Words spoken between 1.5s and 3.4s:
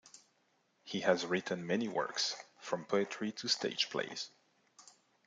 many works, from poetry